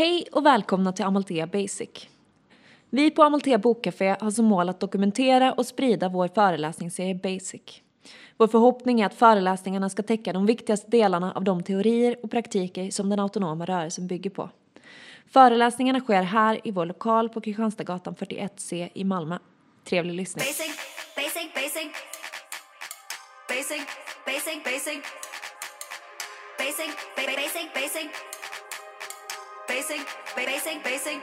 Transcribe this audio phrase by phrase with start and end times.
[0.00, 2.08] Hej och välkomna till Amalthea Basic.
[2.90, 7.82] Vi på Amalthea Bokcafé har som mål att dokumentera och sprida vår föreläsningsserie Basic.
[8.36, 12.90] Vår förhoppning är att föreläsningarna ska täcka de viktigaste delarna av de teorier och praktiker
[12.90, 14.50] som den autonoma rörelsen bygger på.
[15.32, 19.38] Föreläsningarna sker här i vår lokal på Kristianstadsgatan 41C i Malmö.
[19.84, 20.44] Trevlig lyssning!
[20.44, 20.76] Basic,
[21.16, 21.88] basic, basic.
[23.48, 23.82] Basic,
[24.26, 25.00] basic, basic.
[26.58, 28.29] Basic, basic, basic.
[29.70, 30.02] Basic,
[30.36, 31.16] basic, basic.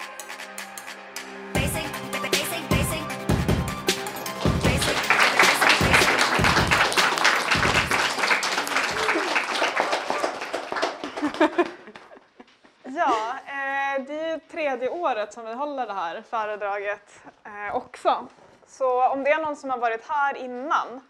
[12.84, 18.28] Ja, eh, det är tredje året som vi håller det här föredraget eh, också.
[18.68, 21.02] Så om det är någon som har varit här innan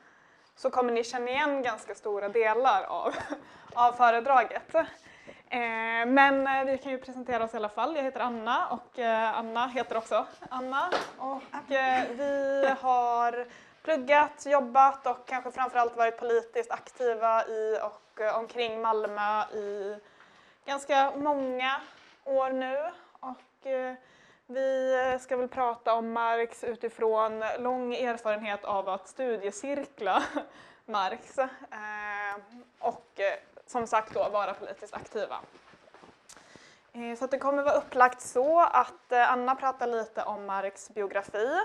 [0.56, 3.16] så kommer ni känna igen ganska stora delar av,
[3.74, 4.76] av föredraget.
[5.50, 7.96] Eh, men eh, vi kan ju presentera oss i alla fall.
[7.96, 10.92] Jag heter Anna och eh, Anna heter också Anna.
[11.18, 13.48] Och eh, vi har
[13.84, 19.98] pluggat, jobbat och kanske framförallt varit politiskt aktiva i och eh, omkring Malmö i
[20.66, 21.82] ganska många
[22.24, 23.94] år nu och eh,
[24.46, 30.24] vi ska väl prata om Marx utifrån lång erfarenhet av att studiecirkla
[30.86, 31.48] Marx eh,
[32.80, 35.40] och eh, som sagt då vara politiskt aktiva.
[36.94, 40.90] Eh, så att det kommer vara upplagt så att eh, Anna pratar lite om Marx
[40.90, 41.60] biografi.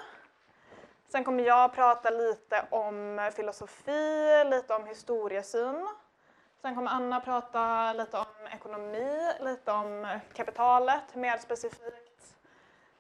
[1.09, 5.89] Sen kommer jag prata lite om filosofi, lite om historiesyn.
[6.63, 12.37] Sen kommer Anna prata lite om ekonomi, lite om kapitalet mer specifikt.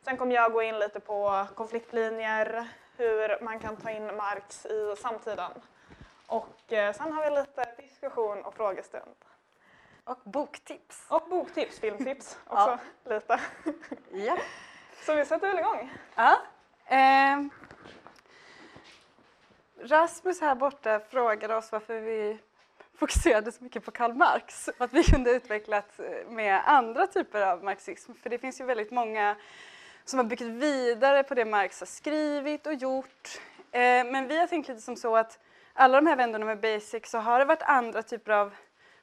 [0.04, 4.94] Sen kommer jag gå in lite på konfliktlinjer, hur man kan ta in Marx i
[4.96, 5.52] samtiden.
[6.32, 9.16] Och eh, sen har vi lite diskussion och frågestund.
[10.04, 11.06] Och boktips.
[11.08, 13.40] Och boktips, filmtips också lite.
[14.10, 14.38] Ja.
[15.06, 15.92] Så vi sätter väl igång.
[16.14, 16.38] ja.
[16.86, 17.50] ehm.
[19.80, 22.38] Rasmus här borta frågade oss varför vi
[22.94, 27.64] fokuserade så mycket på Karl Marx och att vi kunde utvecklat med andra typer av
[27.64, 28.12] marxism.
[28.14, 29.36] För det finns ju väldigt många
[30.04, 33.40] som har byggt vidare på det Marx har skrivit och gjort.
[33.72, 35.38] Eh, men vi har tänkt lite som så att
[35.72, 38.54] alla de här vändorna med basic så har det varit andra typer av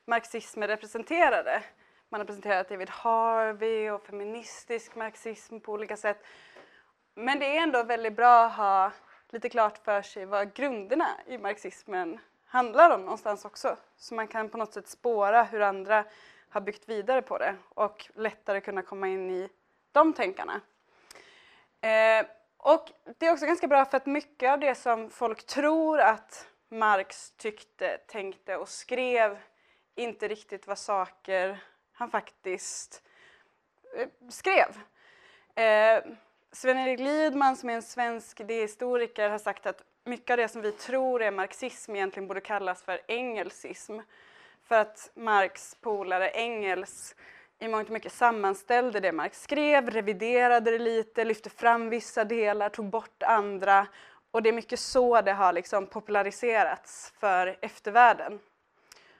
[0.06, 1.64] marxismer representerade.
[2.10, 6.26] Man har presenterat David Harvey och feministisk marxism på olika sätt.
[7.16, 8.92] Men det är ändå väldigt bra att ha
[9.30, 13.78] lite klart för sig vad grunderna i marxismen handlar om någonstans också.
[13.98, 16.06] Så man kan på något sätt spåra hur andra
[16.50, 19.50] har byggt vidare på det och lättare kunna komma in i
[19.92, 20.62] de tänkarna.
[21.82, 22.26] Eh,
[22.58, 26.48] och det är också ganska bra för att mycket av det som folk tror att
[26.70, 29.38] Marx tyckte, tänkte och skrev
[29.96, 31.60] inte riktigt var saker
[31.94, 33.04] han faktiskt
[33.98, 34.78] eh, skrev.
[35.56, 36.04] Eh,
[36.52, 40.72] Sven-Erik Lidman som är en svensk idéhistoriker har sagt att mycket av det som vi
[40.72, 44.00] tror är marxism egentligen borde kallas för engelsism.
[44.64, 47.16] För att Marx polare Engels
[47.60, 52.70] i mångt och mycket sammanställde det Marx skrev, reviderade det lite, lyfte fram vissa delar,
[52.70, 53.88] tog bort andra.
[54.32, 58.40] Och det är mycket så det har liksom populariserats för eftervärlden.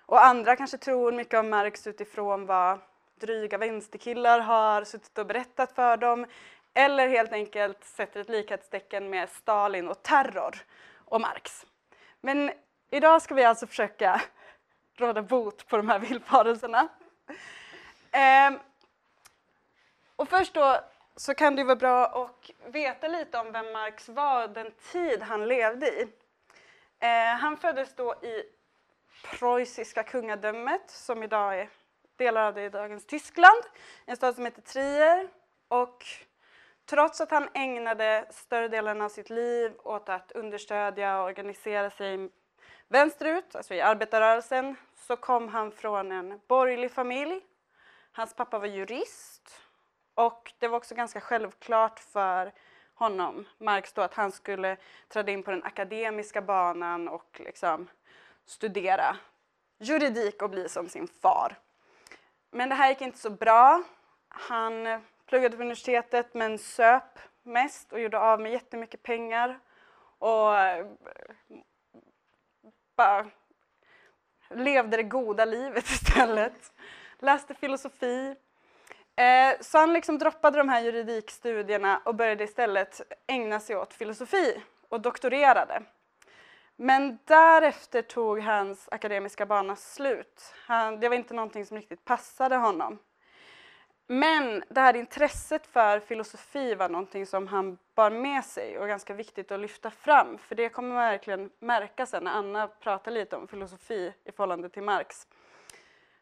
[0.06, 2.80] Och andra kanske tror mycket om Marx utifrån vad
[3.20, 6.26] dryga vänsterkillar har suttit och berättat för dem.
[6.74, 10.56] Eller helt enkelt sätter ett likhetstecken med Stalin och terror
[11.06, 11.66] och Marx.
[12.22, 12.52] Men
[12.92, 14.22] idag ska vi alltså försöka
[14.98, 16.88] råda bot på de här villfarelserna.
[18.12, 18.60] Ehm,
[20.16, 20.80] och först då
[21.20, 24.72] så kan det ju vara bra att veta lite om vem Marx var och den
[24.92, 26.08] tid han levde i.
[27.00, 28.44] Eh, han föddes då i
[29.24, 31.70] preussiska kungadömet som idag är
[32.16, 33.64] delar av det i dagens Tyskland,
[34.06, 35.30] en stad som heter Trier.
[35.68, 36.06] Och
[36.86, 42.30] trots att han ägnade större delen av sitt liv åt att understödja och organisera sig
[42.88, 47.42] vänsterut, alltså i arbetarrörelsen, så kom han från en borgerlig familj.
[48.12, 49.69] Hans pappa var jurist
[50.20, 52.52] och det var också ganska självklart för
[52.94, 54.78] honom, Marx, då, att han skulle
[55.08, 57.88] träda in på den akademiska banan och liksom
[58.46, 59.18] studera
[59.78, 61.58] juridik och bli som sin far.
[62.52, 63.84] Men det här gick inte så bra.
[64.28, 69.60] Han pluggade på universitetet men söp mest och gjorde av med jättemycket pengar.
[70.20, 70.88] Och eh,
[72.96, 73.26] bara
[74.50, 76.74] levde det goda livet istället.
[77.20, 78.36] Läste filosofi.
[79.20, 84.64] Eh, Så han liksom droppade de här juridikstudierna och började istället ägna sig åt filosofi
[84.90, 85.84] och doktorerade.
[86.76, 90.54] Men därefter tog hans akademiska bana slut.
[90.68, 93.00] Han, det var inte någonting som riktigt passade honom.
[94.08, 99.14] Men det här intresset för filosofi var någonting som han bar med sig och ganska
[99.14, 103.36] viktigt att lyfta fram för det kommer man verkligen märka sen när Anna pratar lite
[103.36, 105.28] om filosofi i förhållande till Marx.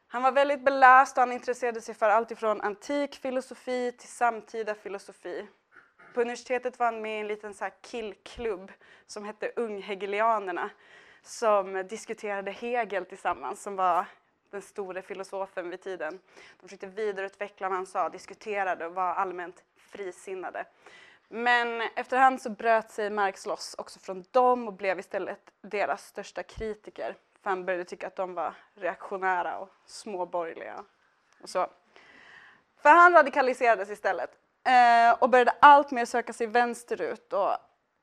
[0.08, 4.76] Han var väldigt beläst och han intresserade sig för allt ifrån antik filosofi till samtida
[4.76, 5.48] filosofi.
[6.14, 8.72] På universitetet var han med i en liten så här killklubb
[9.08, 10.70] som hette Unghegelianerna
[11.22, 14.06] som diskuterade Hegel tillsammans som var
[14.50, 16.20] den store filosofen vid tiden.
[16.60, 20.66] De försökte vidareutveckla vad han sa, diskuterade och var allmänt frisinnade.
[21.30, 26.44] Men efterhand så bröt sig Marx loss också från dem och blev istället deras största
[26.44, 27.16] kritiker.
[27.48, 30.84] För han började tycka att de var reaktionära och småborgerliga
[31.42, 31.68] och så.
[32.82, 34.30] För han radikaliserades istället
[34.64, 37.52] eh, och började alltmer söka sig vänsterut och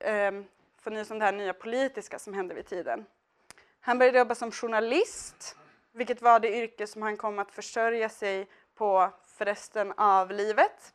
[0.07, 0.33] eh,
[0.79, 3.07] få nys om det här nya politiska som hände vid tiden.
[3.81, 5.57] Han började jobba som journalist
[5.93, 10.95] vilket var det yrke som han kom att försörja sig på för resten av livet.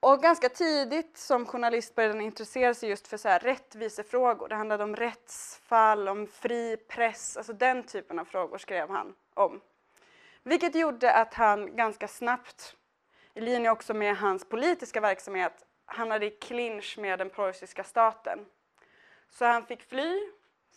[0.00, 4.48] Och ganska tidigt som journalist började han intressera sig just för så här rättvisefrågor.
[4.48, 9.60] Det handlade om rättsfall, om fri press, alltså den typen av frågor skrev han om.
[10.42, 12.76] Vilket gjorde att han ganska snabbt,
[13.34, 18.46] i linje också med hans politiska verksamhet, hamnade i clinch med den preussiska staten.
[19.30, 20.18] Så han fick fly,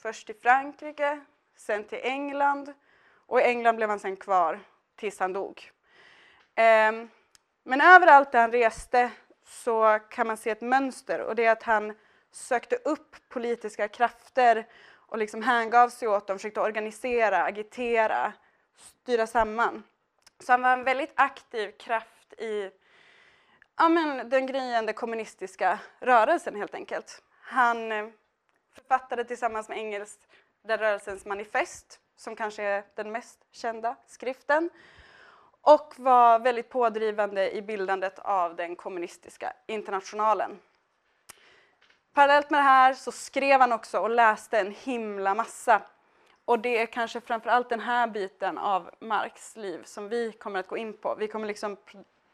[0.01, 1.21] först till Frankrike,
[1.55, 2.73] sen till England
[3.25, 4.59] och i England blev han sen kvar
[4.95, 5.71] tills han dog.
[6.55, 7.09] Ehm,
[7.63, 9.11] men överallt där han reste
[9.45, 11.93] så kan man se ett mönster och det är att han
[12.31, 18.33] sökte upp politiska krafter och liksom hängav sig åt dem, försökte organisera, agitera,
[18.75, 19.83] styra samman.
[20.39, 22.71] Så han var en väldigt aktiv kraft i
[23.77, 27.23] ja, men, den gryende kommunistiska rörelsen helt enkelt.
[27.41, 28.07] Han eh,
[28.75, 30.17] författade tillsammans med Engels
[30.63, 34.69] den rörelsens manifest, som kanske är den mest kända skriften,
[35.63, 40.59] och var väldigt pådrivande i bildandet av den kommunistiska internationalen.
[42.13, 45.81] Parallellt med det här så skrev han också och läste en himla massa.
[46.45, 50.59] Och det är kanske framför allt den här biten av Marx liv som vi kommer
[50.59, 51.15] att gå in på.
[51.15, 51.77] Vi kommer liksom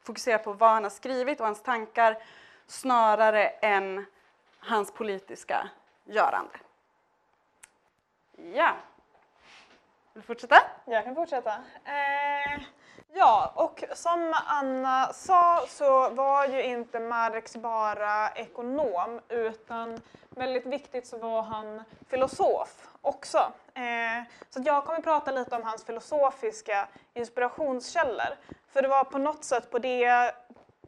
[0.03, 2.17] fokusera på vad han har skrivit och hans tankar
[2.67, 4.05] snarare än
[4.59, 5.69] hans politiska
[6.05, 6.59] görande.
[8.53, 8.75] Ja.
[10.13, 10.61] Vill du fortsätta?
[10.85, 11.53] Jag kan fortsätta.
[11.85, 12.59] Eh,
[13.13, 21.07] ja, och som Anna sa så var ju inte Marx bara ekonom utan väldigt viktigt
[21.07, 23.37] så var han filosof också.
[23.73, 28.37] Eh, så jag kommer prata lite om hans filosofiska inspirationskällor.
[28.73, 30.31] För det var på något sätt på det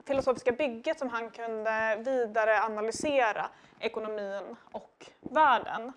[0.06, 3.45] filosofiska bygget som han kunde vidare analysera
[3.79, 5.94] ekonomin och världen.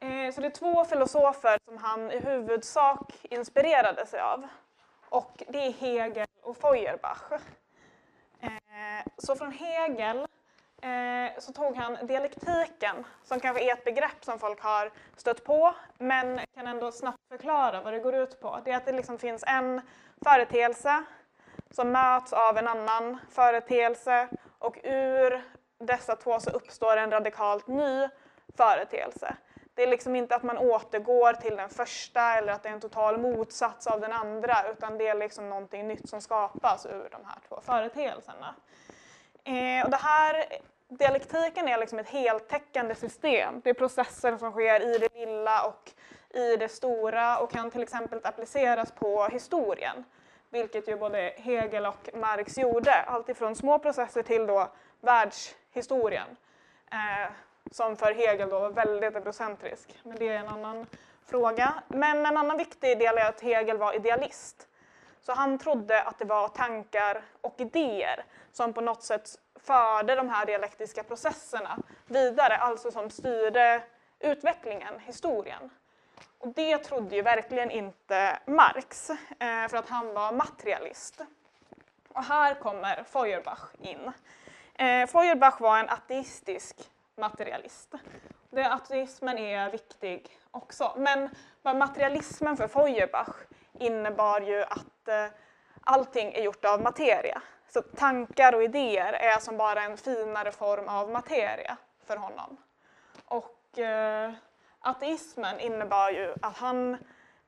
[0.00, 4.48] Eh, så det är två filosofer som han i huvudsak inspirerade sig av.
[5.08, 7.32] Och det är Hegel och Feuerbach.
[8.40, 8.50] Eh,
[9.18, 10.18] så från Hegel
[10.82, 15.74] eh, så tog han dialektiken, som kanske är ett begrepp som folk har stött på,
[15.98, 18.58] men kan ändå snabbt förklara vad det går ut på.
[18.64, 19.80] Det är att det liksom finns en
[20.24, 21.04] företeelse
[21.70, 24.28] som möts av en annan företeelse
[24.58, 25.42] och ur
[25.78, 28.08] dessa två så uppstår en radikalt ny
[28.56, 29.36] företeelse.
[29.76, 32.80] Det är liksom inte att man återgår till den första eller att det är en
[32.80, 37.24] total motsats av den andra utan det är liksom någonting nytt som skapas ur de
[37.24, 38.54] här två företeelserna.
[39.44, 40.44] Eh, och det här,
[40.88, 43.60] dialektiken är liksom ett heltäckande system.
[43.64, 45.92] Det är processer som sker i det lilla och
[46.34, 50.04] i det stora och kan till exempel appliceras på historien.
[50.50, 54.68] Vilket ju både Hegel och Marx gjorde, alltifrån små processer till då
[55.00, 56.36] världshistorien.
[56.90, 57.30] Eh,
[57.70, 60.00] som för Hegel då var väldigt egocentrisk.
[60.02, 60.86] Men det är en annan
[61.26, 61.74] fråga.
[61.88, 64.68] Men en annan viktig del är att Hegel var idealist.
[65.20, 70.28] Så han trodde att det var tankar och idéer som på något sätt förde de
[70.28, 73.82] här dialektiska processerna vidare, alltså som styrde
[74.20, 75.70] utvecklingen, historien.
[76.38, 81.20] Och det trodde ju verkligen inte Marx, eh, för att han var materialist.
[82.08, 84.12] Och här kommer Feuerbach in.
[84.74, 86.76] Eh, Feuerbach var en ateistisk
[87.16, 87.94] materialist.
[88.50, 90.92] Det, ateismen är viktig också.
[90.96, 91.30] Men
[91.62, 93.36] materialismen för Feuerbach
[93.72, 95.26] innebar ju att eh,
[95.80, 97.42] allting är gjort av materia.
[97.68, 102.56] Så tankar och idéer är som bara en finare form av materia för honom.
[103.24, 104.32] Och eh,
[104.80, 106.96] ateismen innebar ju att han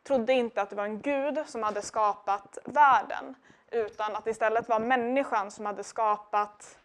[0.03, 3.35] trodde inte att det var en gud som hade skapat världen
[3.71, 6.79] utan att det istället var människan som hade skapat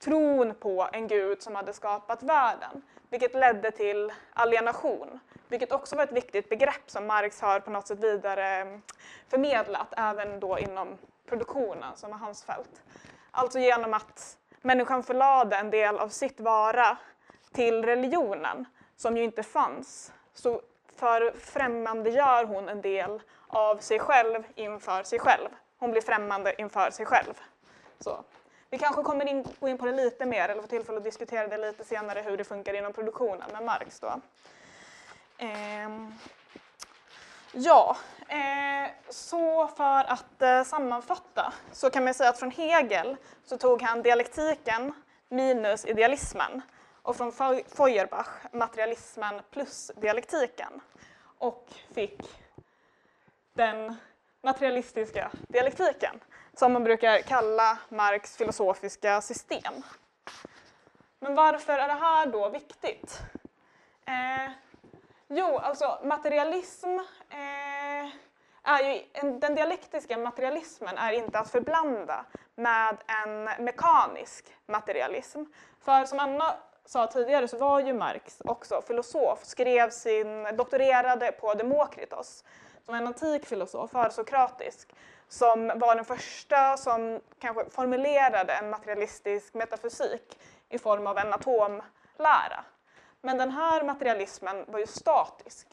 [0.00, 6.04] tron på en gud som hade skapat världen, vilket ledde till alienation, vilket också var
[6.04, 8.82] ett viktigt begrepp som Marx har på något sätt vidare mm,
[9.28, 12.82] förmedlat även då inom produktionen som är hans fält.
[13.30, 16.96] Alltså genom att människan förlade en del av sitt vara
[17.52, 18.64] till religionen
[18.96, 20.62] som ju inte fanns så
[20.96, 25.48] förfrämmandegör hon en del av sig själv inför sig själv.
[25.78, 27.34] Hon blir främmande inför sig själv.
[28.00, 28.24] Så.
[28.70, 31.46] Vi kanske kommer in, gå in på det lite mer eller få tillfälle att diskutera
[31.46, 34.00] det lite senare hur det funkar inom produktionen med Marx.
[34.00, 34.20] Då.
[35.38, 36.14] Ehm.
[37.52, 37.96] Ja,
[38.28, 43.82] eh, så för att eh, sammanfatta så kan man säga att från Hegel så tog
[43.82, 44.92] han dialektiken
[45.28, 46.62] minus idealismen
[47.02, 47.32] och från
[47.76, 50.80] Feuerbach materialismen plus dialektiken
[51.38, 52.20] och fick
[53.52, 53.96] den
[54.42, 56.20] materialistiska dialektiken
[56.54, 59.82] som man brukar kalla Marx filosofiska system.
[61.20, 63.20] Men varför är det här då viktigt?
[64.06, 64.52] Eh,
[65.28, 66.88] jo, alltså materialism
[67.30, 68.10] eh,
[68.62, 69.02] är ju,
[69.38, 75.44] den dialektiska materialismen är inte att förblanda med en mekanisk materialism.
[75.80, 81.54] För som Anna sa tidigare så var ju Marx också filosof, skrev sin, doktorerade på
[81.54, 82.44] Demokritos
[82.84, 84.94] som en antik filosof, försokratisk,
[85.30, 92.64] som var den första som kanske formulerade en materialistisk metafysik i form av en atomlära.
[93.20, 95.66] Men den här materialismen var ju statisk.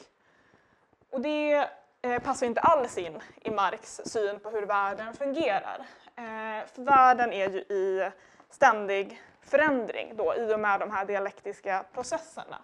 [1.10, 1.68] Och det
[2.02, 5.86] eh, passar inte alls in i Marx syn på hur världen fungerar.
[6.16, 8.10] Eh, för världen är ju i
[8.50, 12.58] ständig förändring då, i och med de här dialektiska processerna.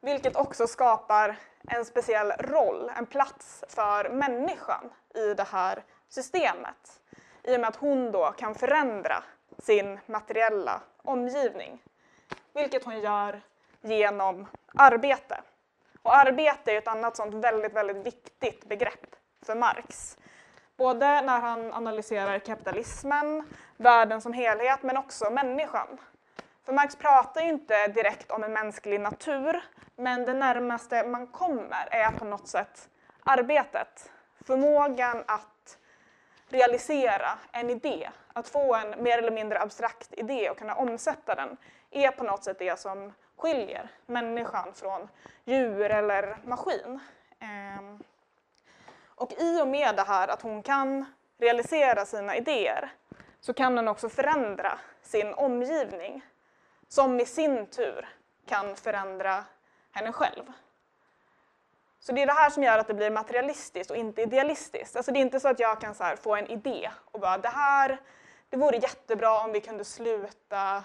[0.00, 1.36] Vilket också skapar
[1.68, 7.00] en speciell roll, en plats för människan i det här systemet.
[7.42, 9.22] I och med att hon då kan förändra
[9.58, 11.82] sin materiella omgivning.
[12.52, 13.40] Vilket hon gör
[13.80, 15.40] genom arbete.
[16.02, 19.16] Och arbete är ett annat sånt väldigt, väldigt viktigt begrepp
[19.46, 20.18] för Marx.
[20.76, 23.44] Både när han analyserar kapitalismen,
[23.76, 25.98] världen som helhet, men också människan.
[26.64, 29.62] För Marx pratar ju inte direkt om en mänsklig natur,
[29.96, 32.88] men det närmaste man kommer är på något sätt
[33.24, 34.12] arbetet.
[34.46, 35.78] Förmågan att
[36.48, 41.56] realisera en idé, att få en mer eller mindre abstrakt idé och kunna omsätta den,
[41.90, 45.08] är på något sätt det som skiljer människan från
[45.44, 47.00] djur eller maskin.
[47.40, 48.02] Ehm,
[49.14, 51.04] och i och med det här att hon kan
[51.38, 52.92] realisera sina idéer
[53.40, 56.22] så kan hon också förändra sin omgivning
[56.94, 58.08] som i sin tur
[58.46, 59.44] kan förändra
[59.92, 60.52] henne själv.
[62.00, 64.96] Så det är det här som gör att det blir materialistiskt och inte idealistiskt.
[64.96, 67.48] Alltså det är inte så att jag kan så få en idé och bara det
[67.48, 68.00] här,
[68.48, 70.84] det vore jättebra om vi kunde sluta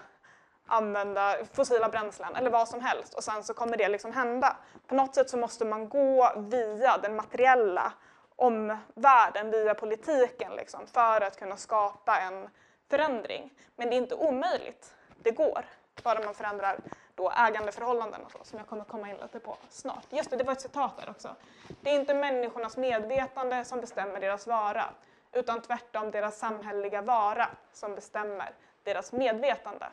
[0.65, 4.57] använda fossila bränslen eller vad som helst och sen så kommer det liksom hända.
[4.87, 7.93] På något sätt så måste man gå via den materiella
[8.35, 12.49] omvärlden, via politiken liksom, för att kunna skapa en
[12.89, 13.53] förändring.
[13.75, 15.65] Men det är inte omöjligt, det går,
[16.03, 16.79] bara man förändrar
[17.15, 20.05] då ägandeförhållanden och så, som jag kommer komma in lite på snart.
[20.09, 21.35] Just det, det var ett citat där också.
[21.81, 24.85] Det är inte människornas medvetande som bestämmer deras vara,
[25.31, 28.51] utan tvärtom deras samhälleliga vara som bestämmer
[28.83, 29.87] deras medvetande.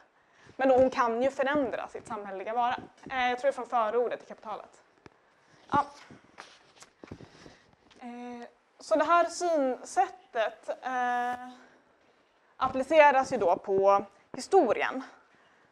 [0.57, 2.77] Men hon kan ju förändra sitt samhälleliga vara.
[3.11, 4.83] Eh, jag tror det är från förordet i Kapitalet.
[5.71, 5.85] Ja.
[8.01, 8.49] Eh,
[8.79, 11.49] så det här synsättet eh,
[12.57, 15.03] appliceras ju då på historien.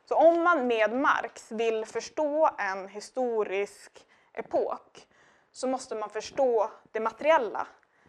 [0.04, 5.06] Så om man med Marx vill förstå en historisk epok
[5.52, 7.66] så måste man förstå det materiella.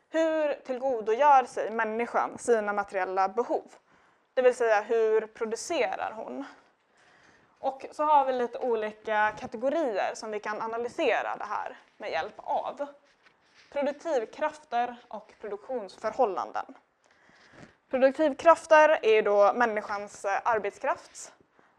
[0.09, 3.71] Hur tillgodogör sig människan sina materiella behov?
[4.33, 6.45] Det vill säga hur producerar hon?
[7.59, 12.33] Och så har vi lite olika kategorier som vi kan analysera det här med hjälp
[12.37, 12.87] av.
[13.71, 16.65] Produktivkrafter och produktionsförhållanden.
[17.89, 21.34] Produktivkrafter är då människans eh, arbetskraft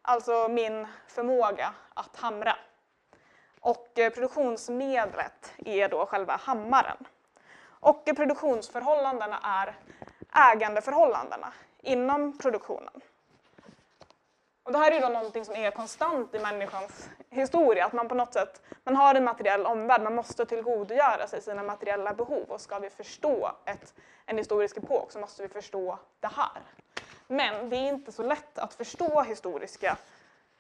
[0.07, 2.57] alltså min förmåga att hamra.
[3.61, 6.97] Och eh, produktionsmedlet är då själva hammaren.
[7.67, 9.77] Och eh, produktionsförhållandena är
[10.53, 13.01] ägandeförhållandena inom produktionen.
[14.63, 18.15] Och det här är då någonting som är konstant i människans historia, att man på
[18.15, 22.61] något sätt man har en materiell omvärld, man måste tillgodogöra sig sina materiella behov och
[22.61, 23.95] ska vi förstå ett,
[24.27, 26.63] en historisk epok så måste vi förstå det här.
[27.27, 29.97] Men det är inte så lätt att förstå historiska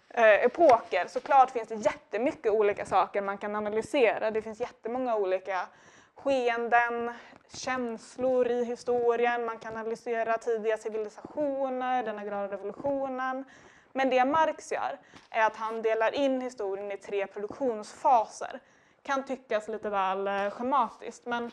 [0.09, 1.07] eh, epoker.
[1.09, 4.31] Såklart finns det jättemycket olika saker man kan analysera.
[4.31, 5.67] Det finns jättemånga olika
[6.15, 7.13] skeenden,
[7.53, 9.45] känslor i historien.
[9.45, 13.45] Man kan analysera tidiga civilisationer, den agrara revolutionen.
[13.93, 14.99] Men det Marx gör
[15.31, 18.61] är att han delar in historien i tre produktionsfaser.
[19.03, 21.51] Kan tyckas lite väl eh, schematiskt men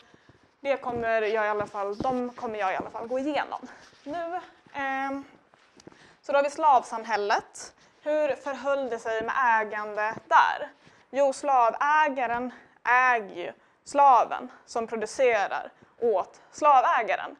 [0.60, 3.68] det kommer jag i alla fall, de kommer jag i alla fall gå igenom
[4.04, 4.40] nu.
[4.74, 5.24] Ehm,
[6.22, 7.74] så då har vi slavsamhället.
[8.02, 10.72] Hur förhöll det sig med ägande där?
[11.10, 12.54] Jo, slavägaren
[12.84, 13.54] äger ju
[13.84, 17.36] slaven som producerar åt slavägaren.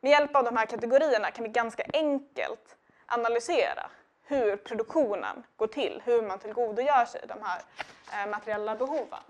[0.00, 3.90] Med hjälp av de här kategorierna kan vi ganska enkelt analysera
[4.24, 7.60] hur produktionen går till, hur man tillgodogör sig de här
[8.12, 9.22] eh, materiella behoven.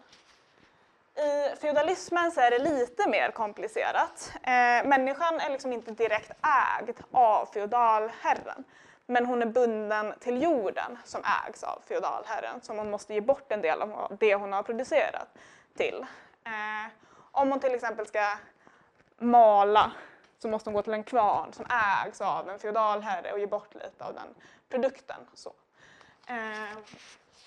[1.19, 4.33] I feudalismen så är det lite mer komplicerat.
[4.43, 6.31] Eh, människan är liksom inte direkt
[6.79, 8.65] ägd av feodalherren,
[9.07, 13.53] men hon är bunden till jorden som ägs av feodalherren, så hon måste ge bort
[13.53, 15.29] en del av det hon har producerat
[15.77, 16.07] till.
[16.45, 16.93] Eh,
[17.33, 18.37] om hon till exempel ska
[19.19, 19.93] mala
[20.39, 21.67] så måste hon gå till en kvarn som
[22.05, 24.35] ägs av en feodalherre och ge bort lite av den
[24.69, 25.21] produkten.
[25.35, 25.53] Så,
[26.27, 26.79] eh,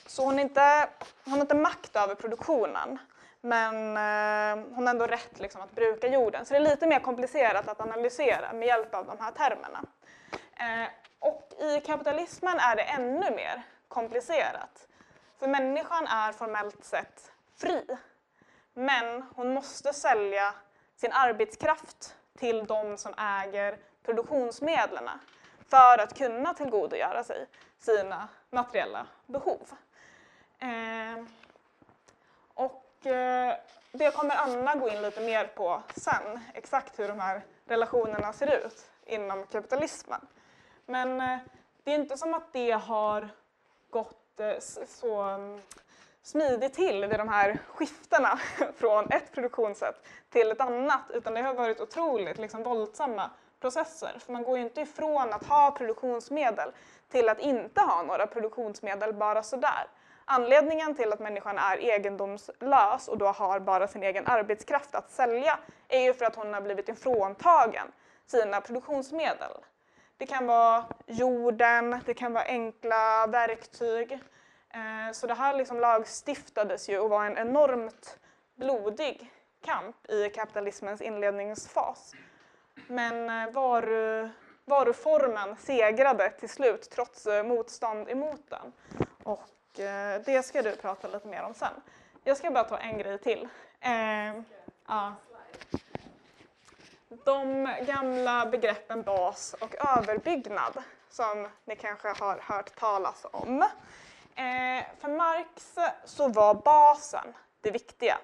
[0.05, 0.89] så hon, inte,
[1.23, 2.99] hon har inte makt över produktionen
[3.41, 6.45] men eh, hon har ändå rätt liksom, att bruka jorden.
[6.45, 9.83] Så det är lite mer komplicerat att analysera med hjälp av de här termerna.
[10.59, 14.87] Eh, och i kapitalismen är det ännu mer komplicerat.
[15.39, 17.85] För människan är formellt sett fri.
[18.73, 20.53] Men hon måste sälja
[20.95, 25.09] sin arbetskraft till de som äger produktionsmedlen
[25.69, 27.45] för att kunna tillgodogöra sig
[27.79, 29.71] sina materiella behov.
[30.59, 31.25] Eh,
[33.05, 33.55] Eh,
[33.91, 38.65] det kommer Anna gå in lite mer på sen, exakt hur de här relationerna ser
[38.65, 40.27] ut inom kapitalismen.
[40.85, 41.37] Men eh,
[41.83, 43.29] det är inte som att det har
[43.89, 45.61] gått eh, så mm,
[46.23, 48.39] smidigt till vid de här skiftena
[48.75, 53.29] från ett produktionssätt till ett annat utan det har varit otroligt liksom, våldsamma
[53.59, 54.19] processer.
[54.19, 56.71] För man går ju inte ifrån att ha produktionsmedel
[57.09, 59.87] till att inte ha några produktionsmedel bara sådär.
[60.33, 65.59] Anledningen till att människan är egendomslös och då har bara sin egen arbetskraft att sälja
[65.87, 67.87] är ju för att hon har blivit ifråntagen
[68.25, 69.51] sina produktionsmedel.
[70.17, 74.11] Det kan vara jorden, det kan vara enkla verktyg.
[74.73, 78.19] Eh, så det här liksom lagstiftades ju och var en enormt
[78.55, 79.31] blodig
[79.65, 82.13] kamp i kapitalismens inledningsfas.
[82.87, 84.29] Men eh, varu,
[84.65, 88.73] varuformen segrade till slut trots eh, motstånd emot den.
[89.23, 89.43] Och
[89.79, 91.73] Eh, det ska du prata lite mer om sen.
[92.23, 93.47] Jag ska bara ta en grej till.
[93.79, 94.41] Eh,
[94.87, 95.13] ja
[97.25, 103.61] de gamla begreppen bas och överbyggnad som ni kanske har hört talas om.
[104.35, 108.17] Eh, för Marx så var basen det viktiga.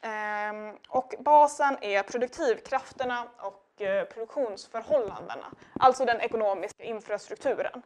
[0.00, 5.46] Eh, och basen är produktivkrafterna och eh, produktionsförhållandena,
[5.80, 7.82] alltså den ekonomiska infrastrukturen.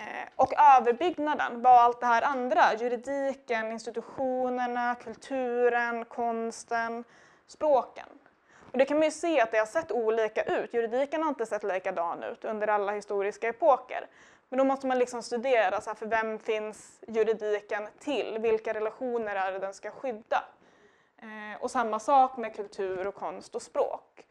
[0.00, 7.04] Eh, och överbyggnaden var allt det här andra, juridiken, institutionerna, kulturen, konsten,
[7.46, 8.06] språken.
[8.72, 10.74] Och det kan man ju se att det har sett olika ut.
[10.74, 14.06] Juridiken har inte sett likadan ut under alla historiska epoker.
[14.48, 18.38] Men då måste man liksom studera, så här, för vem finns juridiken till?
[18.40, 20.44] Vilka relationer är det den ska skydda?
[21.18, 24.26] Eh, och samma sak med kultur och konst och språk.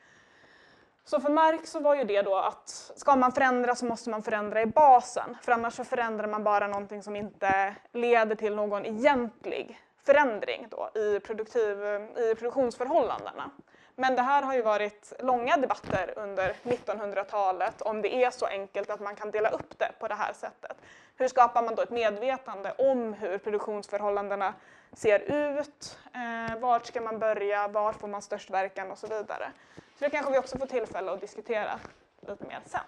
[1.09, 4.23] Så för Marx så var ju det då att ska man förändra så måste man
[4.23, 8.85] förändra i basen, för annars så förändrar man bara någonting som inte leder till någon
[8.85, 11.77] egentlig förändring då i, produktiv,
[12.17, 13.51] i produktionsförhållandena.
[13.95, 18.89] Men det här har ju varit långa debatter under 1900-talet om det är så enkelt
[18.89, 20.77] att man kan dela upp det på det här sättet.
[21.17, 24.53] Hur skapar man då ett medvetande om hur produktionsförhållandena
[24.93, 25.97] ser ut?
[26.13, 27.67] Eh, vart ska man börja?
[27.67, 29.51] Var får man störst verkan och så vidare.
[29.99, 31.79] Så det kanske vi också får tillfälle att diskutera
[32.21, 32.81] lite mer sen.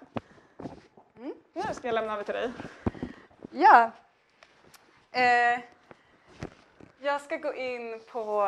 [1.18, 1.34] Mm.
[1.54, 2.52] Nu ska jag lämna över till dig.
[3.52, 3.92] Ja.
[5.12, 5.60] Eh,
[7.00, 8.48] jag ska gå in på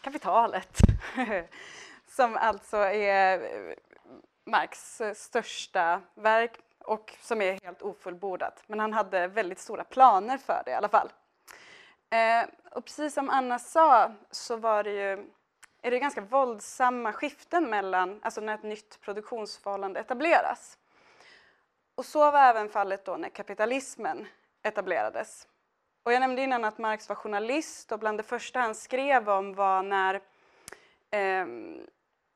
[0.00, 0.78] kapitalet.
[2.08, 3.40] som alltså är
[4.44, 8.62] Marx största verk och som är helt ofullbordat.
[8.66, 11.12] Men han hade väldigt stora planer för det i alla fall.
[12.10, 15.26] Eh, och precis som Anna sa så var det ju,
[15.82, 20.78] är det ganska våldsamma skiften mellan, alltså när ett nytt produktionsförhållande etableras.
[21.94, 24.26] Och så var även fallet då när kapitalismen
[24.62, 25.48] etablerades.
[26.02, 29.54] Och jag nämnde innan att Marx var journalist och bland det första han skrev om
[29.54, 30.14] var när
[31.10, 31.46] eh,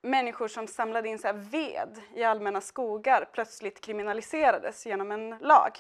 [0.03, 5.71] människor som samlade in så ved i allmänna skogar plötsligt kriminaliserades genom en lag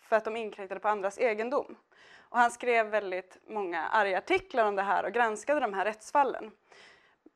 [0.00, 1.76] för att de inkräktade på andras egendom.
[2.18, 6.50] Och han skrev väldigt många arga artiklar om det här och granskade de här rättsfallen.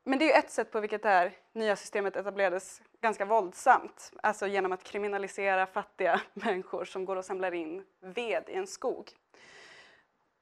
[0.04, 4.12] Men det är ju ett sätt på vilket det här nya systemet etablerades ganska våldsamt,
[4.22, 9.10] alltså genom att kriminalisera fattiga människor som går och samlar in ved i en skog.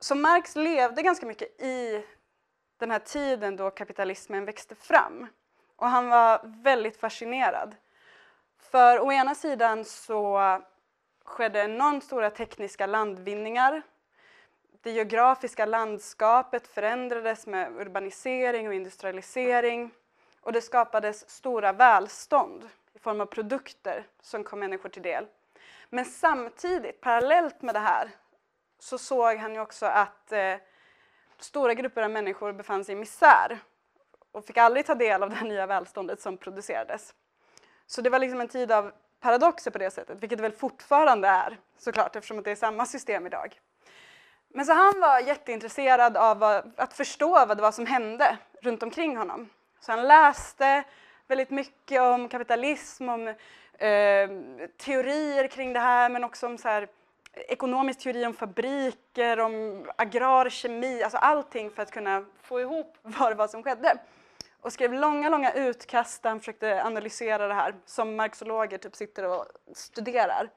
[0.01, 2.05] Så Marx levde ganska mycket i
[2.77, 5.27] den här tiden då kapitalismen växte fram.
[5.77, 7.77] Och han var väldigt fascinerad.
[8.59, 10.41] För å ena sidan så
[11.25, 13.83] skedde enormt stora tekniska landvinningar.
[14.83, 19.91] Det geografiska landskapet förändrades med urbanisering och industrialisering
[20.41, 25.27] och det skapades stora välstånd i form av produkter som kom människor till del.
[25.91, 28.11] Men samtidigt, parallellt med det här,
[28.79, 30.55] så såg han ju också att eh,
[31.39, 33.59] stora grupper av människor befann sig i misär
[34.33, 37.15] och fick aldrig ta del av det nya välståndet som producerades.
[37.87, 41.29] Så det var liksom en tid av paradoxer på det sättet, vilket det väl fortfarande
[41.29, 43.61] är såklart eftersom det är samma system idag.
[44.55, 46.43] Men så han var jätteintresserad av
[46.77, 49.49] att förstå vad det var som hände runt omkring honom.
[49.81, 50.85] Så han läste
[51.27, 54.31] väldigt mycket om kapitalism, om eh,
[54.77, 56.89] teorier kring det här men också om så här,
[57.33, 63.31] ekonomisk teori om fabriker, om agrar kemi, alltså allting för att kunna få ihop vad
[63.31, 63.99] det var som skedde.
[64.61, 69.25] Och skrev långa, långa utkast där han försökte analysera det här som marxologer typ sitter
[69.25, 70.51] och studerar.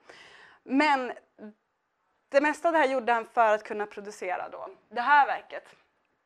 [0.63, 1.13] Men
[2.29, 5.75] det mesta av det här gjorde han för att kunna producera då det här verket,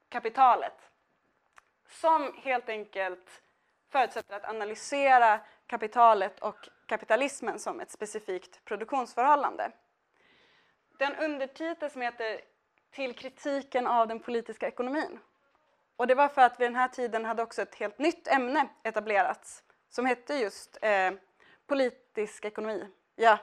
[0.09, 0.89] Kapitalet,
[1.89, 3.41] som helt enkelt
[3.89, 9.71] förutsätter att analysera kapitalet och kapitalismen som ett specifikt produktionsförhållande.
[10.97, 12.41] Den undertitel som heter
[12.91, 15.19] Till kritiken av den politiska ekonomin.
[15.95, 18.69] Och det var för att vid den här tiden hade också ett helt nytt ämne
[18.83, 21.11] etablerats som hette just eh,
[21.67, 22.87] politisk ekonomi.
[23.15, 23.37] Ja.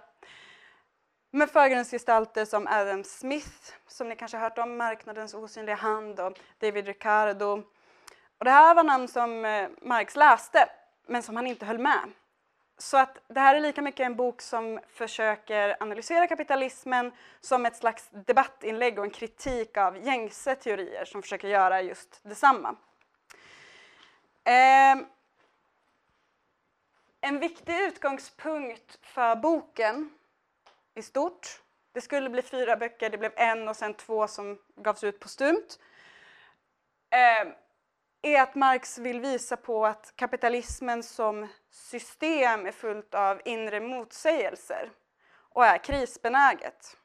[1.30, 6.38] Med förgrundsgestalter som Adam Smith, som ni kanske har hört om, Marknadens osynliga hand och
[6.58, 7.62] David Ricardo.
[8.38, 10.68] Och det här var namn som eh, Marx läste,
[11.06, 12.12] men som han inte höll med.
[12.78, 17.76] Så att det här är lika mycket en bok som försöker analysera kapitalismen som ett
[17.76, 22.76] slags debattinlägg och en kritik av gängse teorier som försöker göra just detsamma.
[24.44, 25.06] Eh,
[27.20, 30.10] en viktig utgångspunkt för boken
[30.96, 35.04] i stort, det skulle bli fyra böcker, det blev en och sen två som gavs
[35.04, 35.78] ut postumt.
[37.10, 37.52] Eh,
[38.22, 44.90] är att Marx vill visa på att kapitalismen som system är fullt av inre motsägelser
[45.50, 46.96] och är krisbenäget.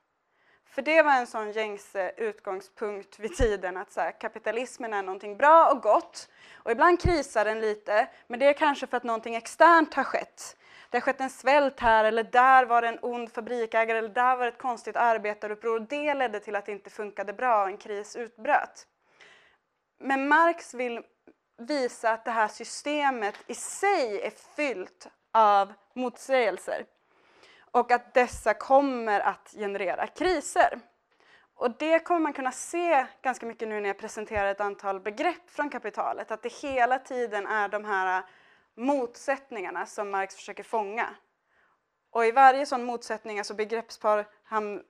[0.71, 5.37] För det var en sån gängse utgångspunkt vid tiden att så här, kapitalismen är någonting
[5.37, 9.35] bra och gott och ibland krisar den lite men det är kanske för att någonting
[9.35, 10.57] externt har skett.
[10.89, 14.35] Det har skett en svält här eller där var det en ond fabrikägare eller där
[14.35, 17.69] var det ett konstigt arbetaruppror och det ledde till att det inte funkade bra och
[17.69, 18.87] en kris utbröt.
[19.99, 21.01] Men Marx vill
[21.57, 26.85] visa att det här systemet i sig är fyllt av motsägelser
[27.71, 30.79] och att dessa kommer att generera kriser.
[31.55, 35.49] Och det kommer man kunna se ganska mycket nu när jag presenterar ett antal begrepp
[35.49, 38.23] från kapitalet, att det hela tiden är de här
[38.75, 41.15] motsättningarna som Marx försöker fånga.
[42.09, 44.83] Och i varje sån motsättning, alltså begreppspar han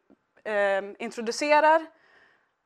[0.43, 1.85] eh, introducerar,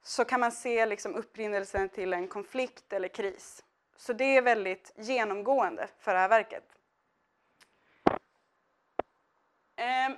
[0.04, 3.63] så kan man se liksom upprinnelsen till en konflikt eller kris.
[3.97, 6.75] Så det är väldigt genomgående för det här verket.
[9.76, 10.16] Eh,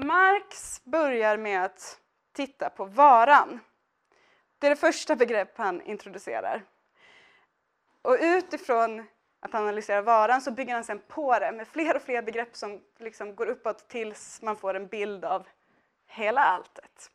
[0.00, 2.00] Marx börjar med att
[2.32, 3.60] titta på varan.
[4.58, 6.64] Det är det första begrepp han introducerar.
[8.02, 9.06] Och utifrån
[9.40, 12.80] att analysera varan så bygger han sen på det med fler och fler begrepp som
[12.98, 15.48] liksom går uppåt tills man får en bild av
[16.06, 17.10] hela alltet.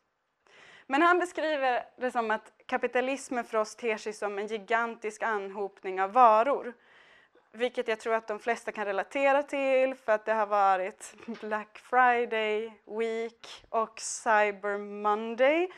[0.86, 6.02] Men han beskriver det som att kapitalismen för oss ter sig som en gigantisk anhopning
[6.02, 6.74] av varor.
[7.56, 11.78] Vilket jag tror att de flesta kan relatera till för att det har varit Black
[11.78, 15.72] Friday Week och Cyber Monday.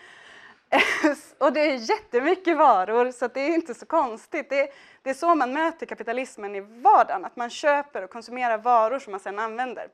[1.39, 4.51] och det är jättemycket varor så det är inte så konstigt.
[4.51, 4.69] Det är,
[5.03, 9.11] det är så man möter kapitalismen i vardagen, att man köper och konsumerar varor som
[9.11, 9.89] man sedan använder.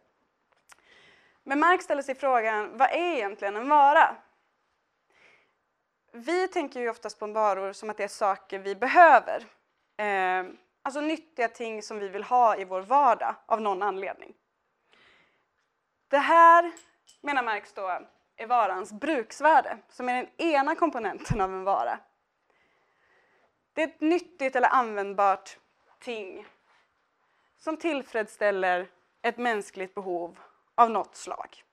[1.42, 4.16] Men Marx ställer sig frågan, vad är egentligen en vara?
[6.12, 9.45] Vi tänker ju oftast på varor som att det är saker vi behöver.
[9.97, 14.35] Ehm, Alltså nyttiga ting som vi vill ha i vår vardag av någon anledning.
[16.09, 16.73] Det här,
[17.21, 18.01] menar Marx då,
[18.37, 21.99] är varans bruksvärde, som är den ena komponenten av en vara.
[23.73, 25.59] Det är ett nyttigt eller användbart
[25.99, 26.47] ting
[27.59, 28.88] som tillfredsställer
[29.23, 30.38] ett mänskligt behov
[30.75, 31.64] av något slag.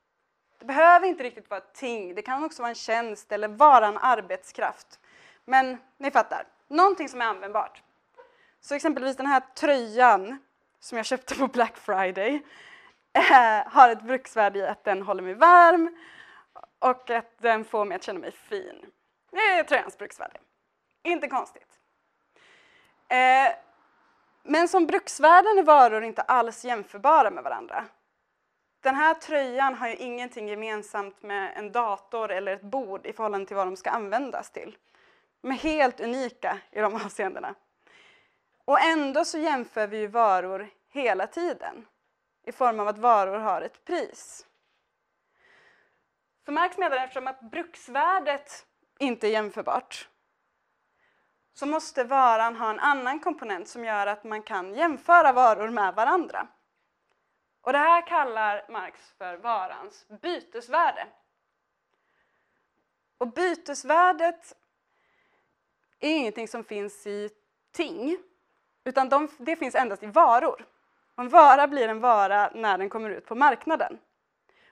[0.60, 3.88] Det behöver inte riktigt vara ett ting, det kan också vara en tjänst eller vara
[3.88, 5.00] en arbetskraft.
[5.46, 7.84] Men ni fattar, någonting som är användbart.
[8.62, 10.40] Så exempelvis den här tröjan
[10.80, 12.44] som jag köpte på Black Friday
[13.14, 15.98] äh, har ett bruksvärde i att den håller mig varm
[16.80, 18.86] och att den får mig att känna mig fin.
[19.32, 20.40] Det är tröjans bruksvärde.
[21.04, 21.80] Inte konstigt.
[23.08, 23.56] Eh,
[24.44, 27.86] men som bruksvärden är varor inte alls jämförbara med varandra.
[28.82, 33.48] Den här tröjan har ju ingenting gemensamt med en dator eller ett bord i förhållande
[33.48, 34.78] till vad de ska användas till.
[35.42, 37.56] De är helt unika i de avseendena.
[38.70, 41.88] Och ändå så jämför vi ju varor hela tiden
[42.44, 44.48] i form av att varor har ett pris.
[46.46, 48.66] För Marx menar eftersom att bruksvärdet
[49.00, 50.10] inte är jämförbart
[51.54, 55.96] så måste varan ha en annan komponent som gör att man kan jämföra varor med
[55.96, 56.48] varandra.
[57.62, 61.08] Och det här kallar Marx för varans bytesvärde.
[63.18, 64.58] Och bytesvärdet
[66.00, 67.30] är ingenting som finns i
[67.72, 68.18] ting,
[68.90, 70.66] utan de, det finns endast i varor.
[71.16, 74.00] En vara blir en vara när den kommer ut på marknaden.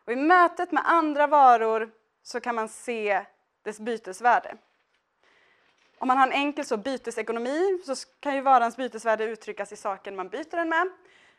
[0.05, 1.91] Och I mötet med andra varor
[2.23, 3.25] så kan man se
[3.63, 4.57] dess bytesvärde.
[5.97, 10.15] Om man har en enkel så bytesekonomi så kan ju varans bytesvärde uttryckas i saken
[10.15, 10.89] man byter den med.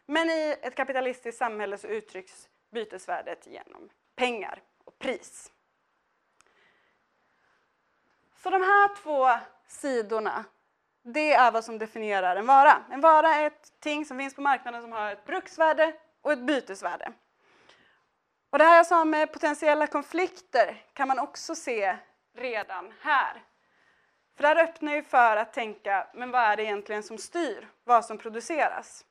[0.06, 5.52] Men i ett kapitalistiskt samhälle så uttrycks bytesvärdet genom pengar och pris.
[8.42, 9.28] Så de här två
[9.68, 10.44] sidorna,
[11.12, 12.82] det är vad som definierar en vara.
[12.90, 15.92] En vara är ett ting som finns på marknaden som har ett bruksvärde
[16.22, 17.12] och ett bytesvärde.
[18.50, 21.96] Och det här jag sa med potentiella konflikter kan man också se
[22.34, 23.42] redan här.
[24.36, 27.68] För det här öppnar ju för att tänka, men vad är det egentligen som styr
[27.84, 29.04] vad som produceras?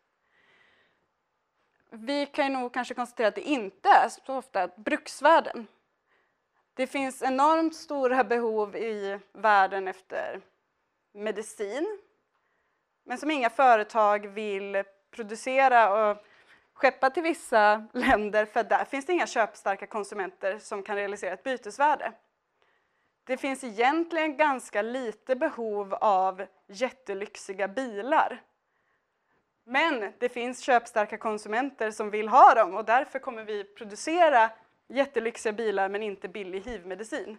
[1.89, 5.67] Vi kan ju nog kanske konstatera att det inte är så ofta bruksvärden.
[6.73, 10.41] Det finns enormt stora behov i världen efter
[11.17, 11.99] medicin,
[13.03, 16.17] men som inga företag vill producera och
[16.73, 21.43] skeppa till vissa länder för där finns det inga köpstarka konsumenter som kan realisera ett
[21.43, 22.13] bytesvärde.
[23.23, 28.41] Det finns egentligen ganska lite behov av jättelyxiga bilar.
[29.63, 34.49] Men det finns köpstarka konsumenter som vill ha dem och därför kommer vi producera
[34.87, 37.37] jättelyxiga bilar men inte billig hivmedicin.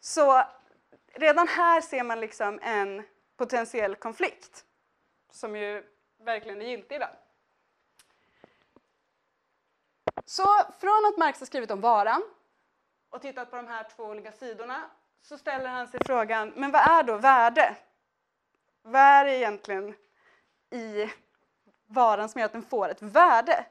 [0.00, 0.42] Så
[1.12, 3.02] redan här ser man liksom en
[3.36, 4.64] potentiell konflikt
[5.32, 5.84] som ju
[6.18, 7.16] verkligen är giltig ibland.
[10.24, 10.46] Så
[10.80, 12.22] från att Marx har skrivit om varan
[13.10, 14.90] och tittat på de här två olika sidorna
[15.22, 17.76] så ställer han sig frågan, men vad är då värde?
[18.82, 19.94] Vad är det egentligen
[20.70, 21.10] i
[21.86, 23.66] varan som gör att den får ett värde?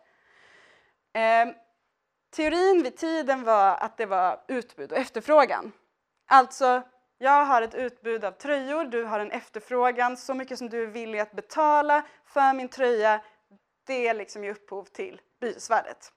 [1.14, 1.48] Eh,
[2.30, 5.72] teorin vid tiden var att det var utbud och efterfrågan.
[6.26, 6.82] Alltså,
[7.22, 10.88] jag har ett utbud av tröjor, du har en efterfrågan, så mycket som du är
[10.88, 13.22] villig att betala för min tröja,
[13.86, 16.14] det liksom ger upphov till bytesvärdet.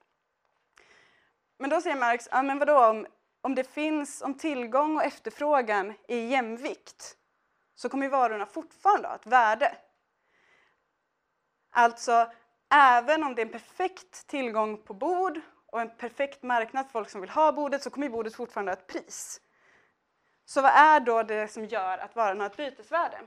[1.58, 3.06] Men då säger Marx, ja men vadå om,
[3.40, 7.16] om det finns, om tillgång och efterfrågan är i jämvikt
[7.74, 9.76] så kommer varorna fortfarande ha ett värde.
[11.70, 12.32] Alltså,
[12.74, 17.10] även om det är en perfekt tillgång på bord och en perfekt marknad för folk
[17.10, 19.40] som vill ha bordet så kommer bordet fortfarande ha ett pris.
[20.44, 23.18] Så vad är då det som gör att varan har ett bytesvärde?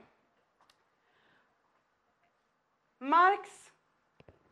[2.97, 3.49] Marx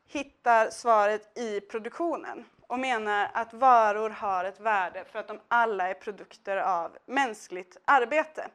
[0.06, 5.90] hittar svaret i produktionen och menar att varor har ett värde för att de alla
[5.90, 8.50] är produkter av mänskligt arbete.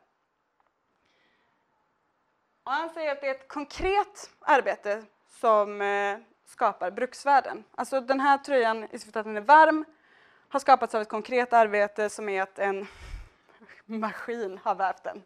[2.64, 7.64] Och han säger att det är ett konkret arbete som eh, skapar bruksvärden.
[7.74, 9.84] Alltså den här tröjan, i syfte att den är varm,
[10.48, 12.86] har skapats av ett konkret arbete som är att en
[13.90, 15.22] maskin har vävt den.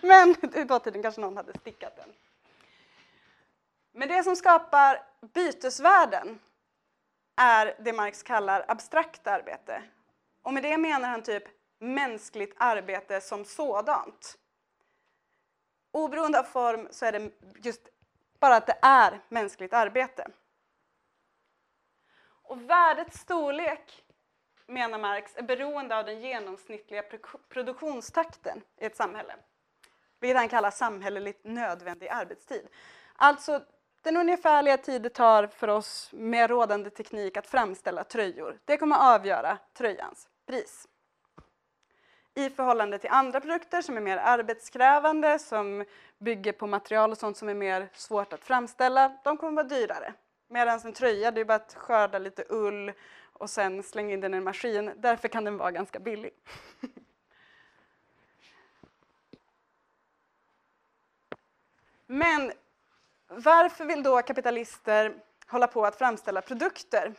[0.00, 2.12] Men i dåtiden kanske någon hade stickat den.
[3.92, 6.38] Men det som skapar bytesvärden
[7.36, 9.82] är det Marx kallar abstrakt arbete.
[10.42, 11.44] Och med det menar han typ
[11.78, 14.38] mänskligt arbete som sådant.
[15.90, 17.30] Oberoende av form så är det
[17.62, 17.88] just
[18.40, 20.30] bara att det är mänskligt arbete.
[22.22, 24.01] Och värdets storlek,
[24.72, 27.02] menar Marx, är beroende av den genomsnittliga
[27.48, 29.34] produktionstakten i ett samhälle.
[30.20, 32.68] Vilket han kallar samhälleligt nödvändig arbetstid.
[33.16, 33.62] Alltså
[34.02, 38.96] den ungefärliga tid det tar för oss med rådande teknik att framställa tröjor, det kommer
[38.96, 40.88] att avgöra tröjans pris.
[42.34, 45.84] I förhållande till andra produkter som är mer arbetskrävande, som
[46.18, 49.80] bygger på material och sånt som är mer svårt att framställa, de kommer att vara
[49.80, 50.14] dyrare.
[50.48, 52.92] Medan en tröja, det är bara att skörda lite ull
[53.42, 54.92] och sen slänga in den i en maskin.
[54.96, 56.32] Därför kan den vara ganska billig.
[62.06, 62.52] Men
[63.28, 67.14] varför vill då kapitalister hålla på att framställa produkter?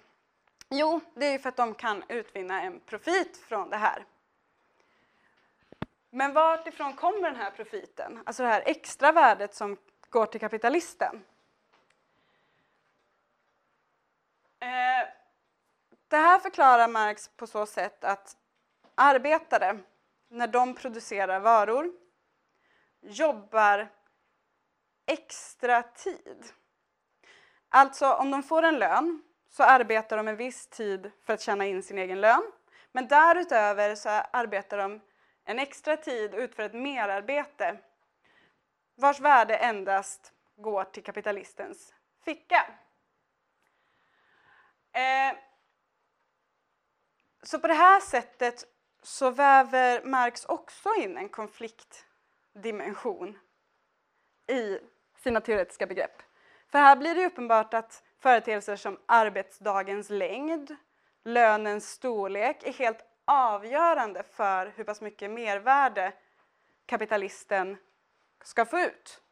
[0.69, 4.05] Jo, det är för att de kan utvinna en profit från det här.
[6.09, 8.19] Men varifrån kommer den här profiten?
[8.25, 9.77] Alltså det här extra värdet som
[10.09, 11.23] går till kapitalisten.
[14.59, 15.22] Eh,
[16.13, 18.37] det här förklarar Marx på så sätt att
[18.95, 19.79] arbetare,
[20.27, 21.91] när de producerar varor,
[23.01, 23.89] jobbar
[25.05, 26.53] extra tid.
[27.69, 31.65] Alltså om de får en lön så arbetar de en viss tid för att tjäna
[31.65, 32.51] in sin egen lön.
[32.91, 35.01] Men därutöver så arbetar de
[35.45, 37.77] en extra tid och utför ett merarbete
[38.95, 41.93] vars värde endast går till kapitalistens
[42.25, 42.65] ficka.
[44.91, 45.37] Eh,
[47.43, 48.65] så på det här sättet
[49.03, 53.39] så väver Marx också in en konfliktdimension
[54.47, 54.79] i
[55.23, 56.21] sina teoretiska begrepp.
[56.71, 60.75] För här blir det uppenbart att företeelser som arbetsdagens längd,
[61.23, 66.13] lönens storlek är helt avgörande för hur pass mycket mervärde
[66.85, 67.77] kapitalisten
[68.43, 69.22] ska få ut.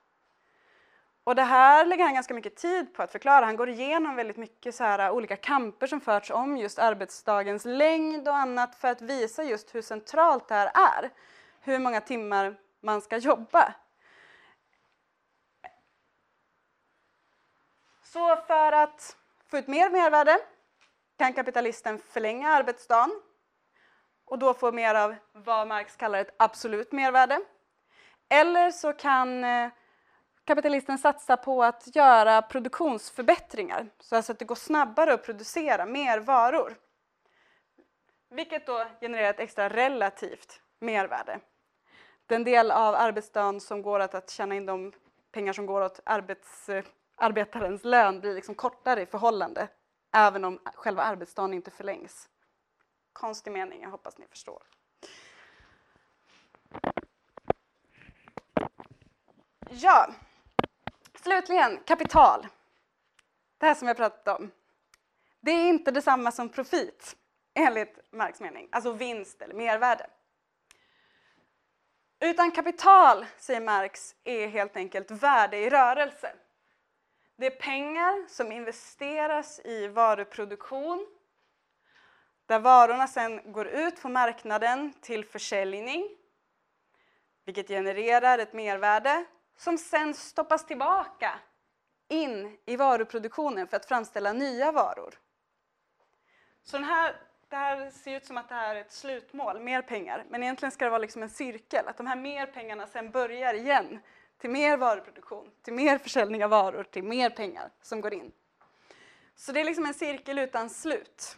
[1.24, 3.46] Och det här lägger han ganska mycket tid på att förklara.
[3.46, 8.28] Han går igenom väldigt mycket så här, olika kamper som förts om just arbetsdagens längd
[8.28, 11.10] och annat för att visa just hur centralt det här är.
[11.62, 13.74] Hur många timmar man ska jobba.
[18.04, 20.38] Så för att få ut mer mervärde
[21.18, 23.22] kan kapitalisten förlänga arbetsdagen
[24.26, 27.42] och då få mer av vad Marx kallar ett absolut mervärde.
[28.30, 29.70] Eller så kan eh,
[30.52, 36.20] kapitalisten satsa på att göra produktionsförbättringar så alltså att det går snabbare att producera mer
[36.20, 36.78] varor.
[38.30, 41.40] Vilket då genererar ett extra relativt mervärde.
[42.26, 44.94] Den del av arbetsdagen som går att, att tjäna in de
[45.32, 46.70] pengar som går åt arbets,
[47.16, 49.68] arbetarens lön blir liksom kortare i förhållande
[50.12, 52.30] även om själva arbetsdagen inte förlängs.
[53.14, 54.64] Konstig mening, jag hoppas ni förstår.
[59.70, 60.14] Ja,
[61.24, 62.48] slutligen kapital.
[63.58, 64.52] Det här som jag pratat om.
[65.40, 67.16] Det är inte detsamma som profit
[67.54, 70.08] enligt Marx mening, alltså vinst eller mervärde.
[72.20, 76.34] Utan kapital, säger Marx, är helt enkelt värde i rörelse.
[77.36, 81.08] Det är pengar som investeras i varuproduktion
[82.46, 86.10] där varorna sen går ut på marknaden till försäljning
[87.46, 89.26] vilket genererar ett mervärde
[89.62, 91.40] som sen stoppas tillbaka
[92.08, 95.14] in i varuproduktionen för att framställa nya varor.
[96.64, 97.16] Så den här,
[97.50, 100.72] det här ser ut som att det här är ett slutmål, mer pengar, men egentligen
[100.72, 104.00] ska det vara liksom en cirkel, att de här mer pengarna sen börjar igen
[104.38, 108.32] till mer varuproduktion, till mer försäljning av varor, till mer pengar som går in.
[109.36, 111.38] Så det är liksom en cirkel utan slut.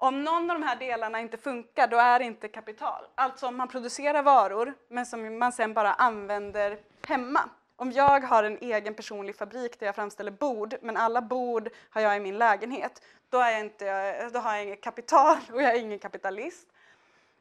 [0.00, 3.04] Om någon av de här delarna inte funkar, då är det inte kapital.
[3.14, 7.40] Alltså om man producerar varor, men som man sen bara använder hemma.
[7.76, 12.00] Om jag har en egen personlig fabrik där jag framställer bord, men alla bord har
[12.00, 15.74] jag i min lägenhet, då, är jag inte, då har jag inget kapital och jag
[15.74, 16.68] är ingen kapitalist.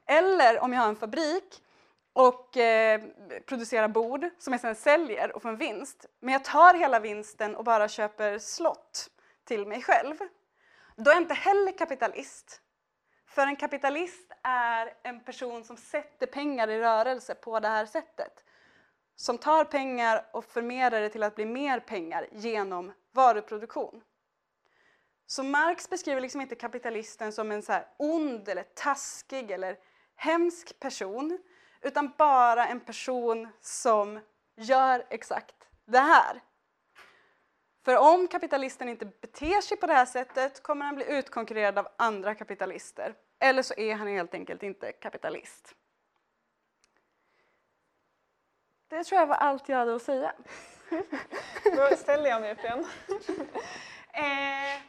[0.05, 1.63] Eller om jag har en fabrik
[2.13, 3.01] och eh,
[3.45, 7.55] producerar bord som jag sen säljer och får en vinst, men jag tar hela vinsten
[7.55, 9.09] och bara köper slott
[9.43, 10.15] till mig själv
[10.97, 12.61] då är jag inte heller kapitalist.
[13.25, 18.43] För en kapitalist är en person som sätter pengar i rörelse på det här sättet.
[19.15, 24.03] Som tar pengar och förmerar det till att bli mer pengar genom varuproduktion.
[25.25, 29.77] Så Marx beskriver liksom inte kapitalisten som en så här ond eller taskig eller
[30.15, 31.39] hemsk person
[31.81, 34.19] utan bara en person som
[34.55, 35.55] gör exakt
[35.85, 36.41] det här.
[37.87, 41.87] För om kapitalisten inte beter sig på det här sättet kommer han bli utkonkurrerad av
[41.97, 43.13] andra kapitalister.
[43.39, 45.75] Eller så är han helt enkelt inte kapitalist.
[48.87, 50.33] Det tror jag var allt jag hade att säga.
[51.63, 52.85] Då ställer jag mig upp igen.
[54.13, 54.81] eh,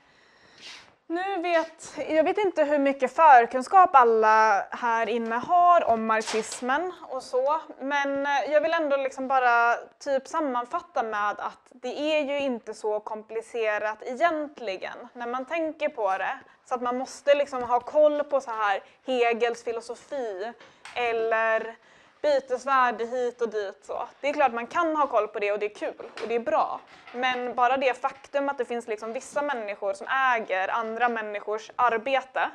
[1.08, 7.22] nu vet, jag vet inte hur mycket förkunskap alla här inne har om marxismen och
[7.22, 12.38] så, men eh, jag vill ändå liksom bara typ sammanfatta med att det är ju
[12.38, 16.38] inte så komplicerat egentligen när man tänker på det.
[16.64, 20.52] Så att man måste liksom ha koll på så här Hegels filosofi
[20.94, 21.76] eller
[22.22, 23.84] bytesvärde hit och dit.
[23.84, 24.08] Så.
[24.20, 26.34] Det är klart man kan ha koll på det och det är kul och det
[26.34, 26.80] är bra.
[27.14, 32.50] Men bara det faktum att det finns liksom vissa människor som äger andra människors arbete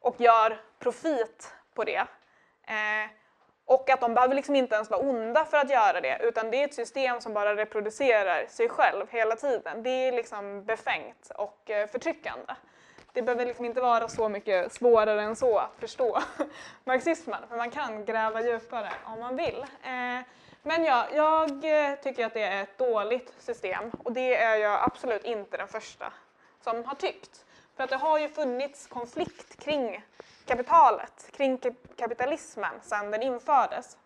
[0.00, 2.06] och gör profit på det.
[2.66, 3.10] Eh,
[3.64, 6.56] och att de behöver liksom inte ens vara onda för att göra det utan det
[6.56, 9.82] är ett system som bara reproducerar sig själv hela tiden.
[9.82, 12.54] Det är liksom befängt och eh, förtryckande
[13.12, 16.22] det behöver liksom inte vara så mycket svårare än så att förstå
[16.84, 19.64] marxismen, för man kan gräva djupare om man vill.
[19.82, 20.26] Eh,
[20.62, 24.82] men ja, jag eh, tycker att det är ett dåligt system och det är jag
[24.82, 26.12] absolut inte den första
[26.64, 27.44] som har tyckt.
[27.76, 30.04] För att det har ju funnits konflikt kring
[30.46, 31.58] kapitalet, kring
[31.96, 33.96] kapitalismen sedan den infördes.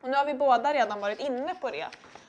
[0.00, 1.86] Och nu har vi båda redan varit inne på det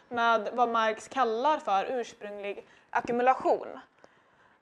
[0.10, 3.80] med vad Marx kallar för ursprunglig ackumulation.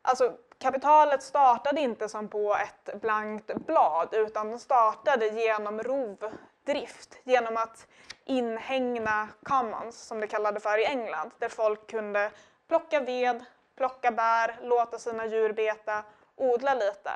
[0.02, 7.58] Alltså kapitalet startade inte som på ett blankt blad utan det startade genom rovdrift, genom
[7.58, 7.88] att
[8.26, 12.32] inhägna commons som det kallade för i England, där folk kunde
[12.68, 13.46] plocka ved,
[13.76, 16.04] plocka bär, låta sina djur beta,
[16.36, 17.12] odla lite.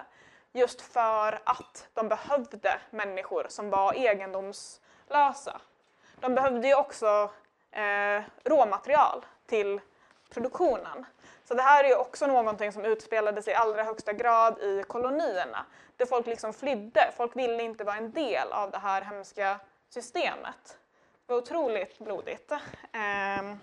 [0.51, 5.61] Just för att de behövde människor som var egendomslösa.
[6.19, 7.31] De behövde ju också
[7.71, 9.81] eh, råmaterial till
[10.29, 11.05] produktionen.
[11.49, 14.83] Så det här är ju också någonting som utspelade sig i allra högsta grad i
[14.87, 15.65] kolonierna.
[15.97, 17.11] Där folk liksom flydde.
[17.17, 20.77] Folk ville inte vara en del av det här hemska systemet.
[21.25, 22.51] Det var otroligt blodigt.
[22.91, 23.59] Ehm,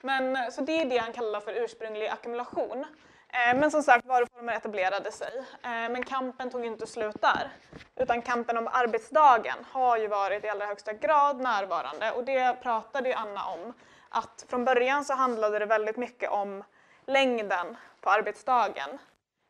[0.00, 2.84] men, så det är det han kallar för ursprunglig ackumulation.
[3.28, 5.44] Ehm, men som sagt, varuformer etablerade sig.
[5.62, 7.50] Ehm, men kampen tog inte slut där.
[7.96, 13.08] Utan kampen om arbetsdagen har ju varit i allra högsta grad närvarande och det pratade
[13.08, 13.74] ju Anna om.
[14.14, 16.64] Att från början så handlade det väldigt mycket om
[17.06, 18.98] längden på arbetsdagen.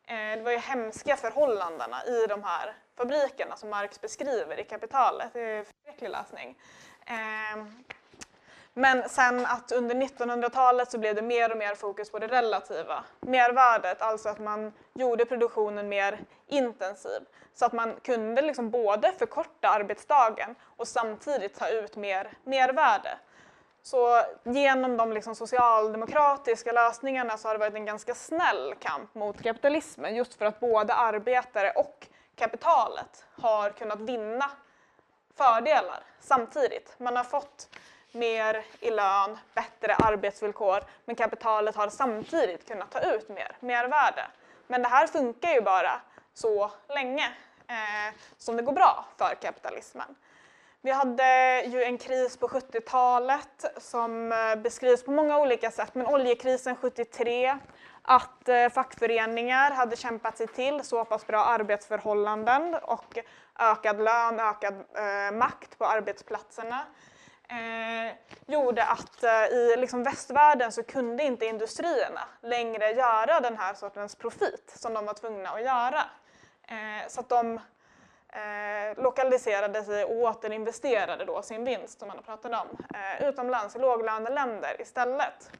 [0.07, 5.29] Eh, det var ju hemska förhållandena i de här fabrikerna som Marx beskriver i Kapitalet.
[5.33, 6.57] Det är förskräcklig läsning.
[7.05, 7.65] Eh,
[8.73, 13.03] men sen att under 1900-talet så blev det mer och mer fokus på det relativa
[13.19, 17.21] mervärdet, alltså att man gjorde produktionen mer intensiv.
[17.53, 23.17] Så att man kunde liksom både förkorta arbetsdagen och samtidigt ta ut mer mervärde.
[23.83, 29.43] Så genom de liksom socialdemokratiska lösningarna så har det varit en ganska snäll kamp mot
[29.43, 34.51] kapitalismen just för att både arbetare och kapitalet har kunnat vinna
[35.37, 36.95] fördelar samtidigt.
[36.97, 37.69] Man har fått
[38.11, 44.27] mer i lön, bättre arbetsvillkor, men kapitalet har samtidigt kunnat ta ut mer mervärde.
[44.67, 46.01] Men det här funkar ju bara
[46.33, 47.25] så länge
[47.67, 50.15] eh, som det går bra för kapitalismen.
[50.85, 56.07] Vi hade ju en kris på 70-talet som eh, beskrivs på många olika sätt, men
[56.07, 57.57] oljekrisen 73,
[58.01, 63.17] att eh, fackföreningar hade kämpat sig till så pass bra arbetsförhållanden och
[63.59, 66.85] ökad lön, ökad eh, makt på arbetsplatserna
[67.49, 68.15] eh,
[68.47, 74.15] gjorde att eh, i liksom västvärlden så kunde inte industrierna längre göra den här sortens
[74.15, 76.03] profit som de var tvungna att göra.
[76.67, 77.59] Eh, så att de
[78.35, 83.75] eh, lokaliserade sig och återinvesterade då sin vinst som man har pratat om eh, utomlands
[83.75, 85.51] i låglöneländer istället.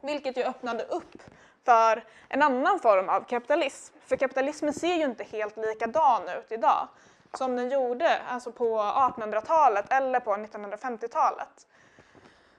[0.00, 1.22] Vilket ju öppnade upp
[1.64, 3.94] för en annan form av kapitalism.
[4.06, 6.88] För kapitalismen ser ju inte helt likadan ut idag
[7.34, 11.66] som den gjorde alltså på 1800-talet eller på 1950-talet.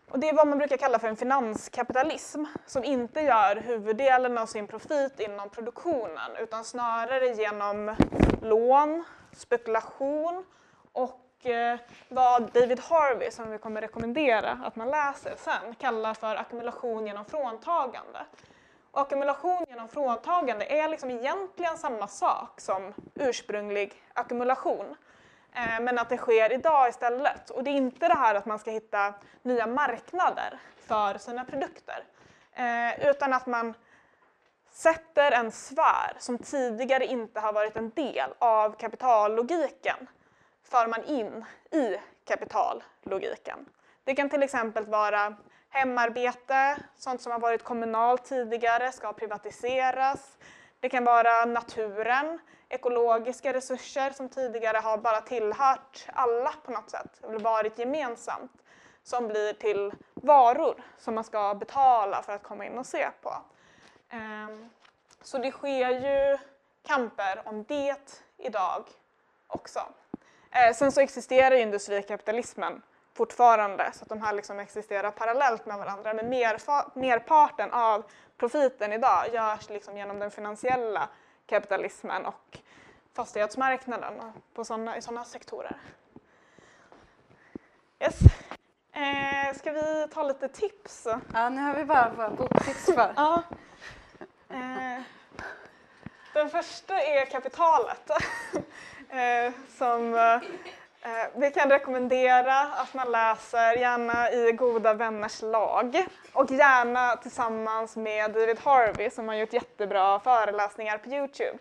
[0.10, 4.45] Och det är vad man brukar kalla för en finanskapitalism som inte gör huvuddelen av
[4.45, 7.95] sin profit inom produktionen utan snarare genom
[8.41, 9.04] lån,
[9.38, 10.46] spekulation
[10.92, 11.80] och eh,
[12.10, 17.26] vad David Harvey, som vi kommer rekommendera att man läser sen, kallar för ackumulation genom
[17.26, 18.26] fråntagande.
[18.92, 24.96] Och ackumulation genom fråntagande är liksom egentligen samma sak som ursprunglig ackumulation.
[25.54, 27.50] Eh, men att det sker idag istället.
[27.50, 32.04] Och det är inte det här att man ska hitta nya marknader för sina produkter.
[32.54, 33.74] Eh, utan att man
[34.78, 40.10] sätter en sfär som tidigare inte har varit en del av kapitallogiken
[40.64, 43.66] för man in i kapitallogiken.
[44.04, 45.36] Det kan till exempel vara
[45.70, 50.38] hemarbete, sånt som har varit kommunalt tidigare ska privatiseras.
[50.80, 57.24] Det kan vara naturen, ekologiska resurser som tidigare har bara tillhört alla på något sätt,
[57.24, 58.52] eller varit gemensamt,
[59.04, 63.34] som blir till varor som man ska betala för att komma in och se på.
[64.10, 64.70] Ehm,
[65.22, 66.38] Så det sker ju
[66.88, 68.84] kamper om det idag
[69.47, 69.80] också.
[70.51, 72.82] Eh, Sen så existerar ju industrikapitalismen
[73.14, 76.14] fortfarande så att de här liksom existerar parallellt med varandra.
[76.14, 76.30] Men
[76.93, 78.03] merparten av
[78.38, 81.10] profiten idag görs liksom genom den finansiella
[81.45, 82.58] kapitalismen och
[83.14, 84.14] fastighetsmarknaden
[84.53, 85.78] på såna, i sådana sektorer.
[87.99, 88.20] Yes.
[88.91, 91.08] Eh, ska vi ta lite tips?
[91.34, 92.89] Ja, nu har vi bara våra boktips.
[93.16, 93.43] Ja.
[94.50, 95.02] Eh,
[96.34, 98.10] den första är kapitalet.
[99.10, 100.34] eh, som eh,
[101.02, 107.95] eh, vi kan rekommendera att man läser, gärna i goda vänners lag och gärna tillsammans
[107.95, 111.58] med David Harvey som har gjort jättebra föreläsningar på Youtube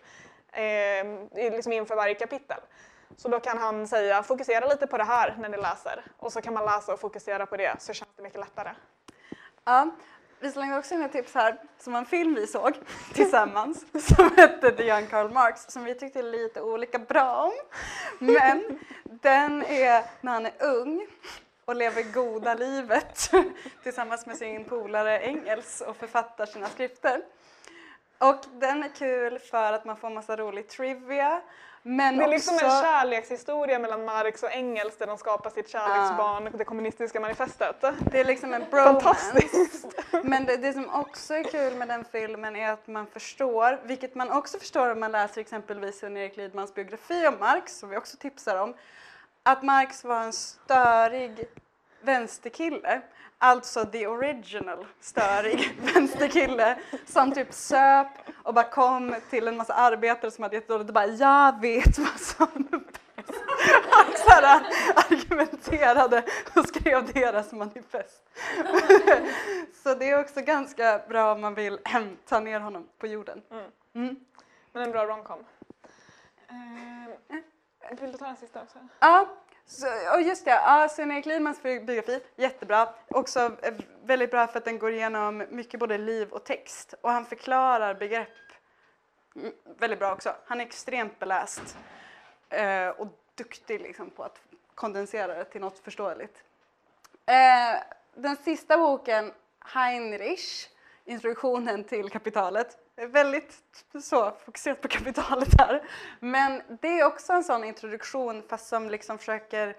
[0.51, 2.59] eh, liksom inför varje kapitel.
[3.17, 6.41] Så då kan han säga fokusera lite på det här när ni läser och så
[6.41, 8.69] kan man läsa och fokusera på det så känns det mycket lättare.
[9.63, 9.89] Ja,
[10.39, 12.73] vi slängde också in ett tips här som en film vi såg
[13.13, 17.53] tillsammans som hette The Young Karl Marx som vi tyckte lite olika bra om.
[18.19, 21.07] Men den är när han är ung
[21.65, 23.31] och lever goda livet
[23.83, 27.21] tillsammans med sin polare Engels och författar sina skrifter.
[28.17, 31.41] Och den är kul för att man får massa rolig trivia.
[31.83, 32.65] Men Det är liksom också...
[32.65, 37.75] en kärlekshistoria mellan Marx och Engels där de skapar sitt kärleksbarn, det kommunistiska manifestet.
[38.11, 39.01] Det är liksom en bromance.
[39.01, 39.85] Fantastiskt!
[40.23, 44.15] Men det, det som också är kul med den filmen är att man förstår, vilket
[44.15, 48.17] man också förstår om man läser exempelvis Sven-Erik Lidmans biografi om Marx, som vi också
[48.17, 48.73] tipsar om,
[49.43, 51.45] att Marx var en störig
[52.01, 53.01] vänsterkille.
[53.39, 58.07] Alltså the original störig vänsterkille som typ söp
[58.43, 62.19] och bara kom till en massa arbetare som hade jättedåligt och bara “jag vet vad
[62.19, 63.01] som är bäst”.
[63.91, 64.65] Han så här
[64.95, 66.23] argumenterade
[66.55, 68.29] och skrev deras manifest.
[69.83, 71.79] Så det är också ganska bra om man vill
[72.25, 73.41] ta ner honom på jorden.
[73.93, 74.15] Mm.
[74.73, 75.45] Men en bra romcom.
[76.49, 78.79] Eh, vill du ta den sista också?
[78.99, 79.27] Ja,
[79.67, 82.89] så, och just det, ja, Sven-Erik Lidmans biografi, jättebra.
[83.07, 87.11] Också eh, väldigt bra för att den går igenom mycket både liv och text och
[87.11, 88.27] han förklarar begrepp
[89.79, 90.35] väldigt bra också.
[90.45, 91.77] Han är extremt beläst
[92.49, 94.41] eh, och duktig liksom, på att
[94.75, 96.43] kondensera det till något förståeligt.
[97.25, 97.81] Eh,
[98.15, 100.69] den sista boken, Heinrich,
[101.05, 103.61] introduktionen till kapitalet, väldigt
[104.01, 105.83] så fokuserat på kapitalet här.
[106.19, 109.75] Men det är också en sån introduktion fast som liksom försöker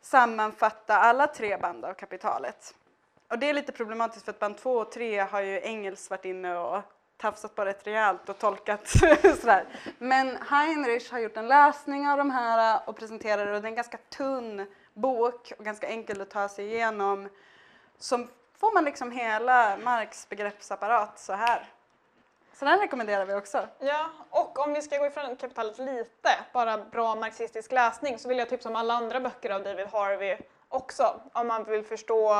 [0.00, 2.74] sammanfatta alla tre band av kapitalet.
[3.28, 6.24] Och det är lite problematiskt för att band två och tre har ju Engels varit
[6.24, 6.82] inne och
[7.16, 8.88] tafsat på rätt rejält och tolkat
[9.40, 9.64] sådär.
[9.98, 13.70] Men Heinrich har gjort en läsning av de här och presenterar det och det är
[13.70, 17.28] en ganska tunn bok och ganska enkel att ta sig igenom.
[17.98, 18.26] Så
[18.58, 21.68] får man liksom hela Marx begreppsapparat så här.
[22.58, 23.68] Så den rekommenderar vi också.
[23.78, 28.38] Ja, och om vi ska gå ifrån kapitalet lite, bara bra marxistisk läsning, så vill
[28.38, 30.38] jag tipsa om alla andra böcker av David Harvey
[30.68, 31.20] också.
[31.32, 32.34] Om man vill förstå